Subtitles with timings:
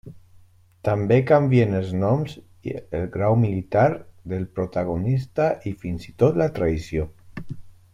[0.87, 2.33] També canvien els noms,
[3.01, 3.87] el grau militar
[4.35, 7.11] del protagonista, i fins i tot la traïció.